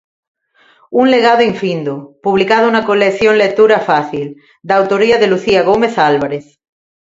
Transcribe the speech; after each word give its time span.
Un 1.01 1.05
legado 1.13 1.47
infindo, 1.51 1.93
publicado 2.25 2.67
na 2.71 2.85
colección 2.89 3.33
Lectura 3.43 3.77
Fácil, 3.89 4.27
da 4.67 4.75
autoría 4.77 5.17
de 5.19 5.29
Lucía 5.31 5.61
Gómez 5.69 5.93
Álvarez. 6.11 6.45